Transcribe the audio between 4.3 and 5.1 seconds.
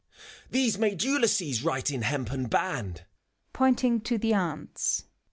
Ants.)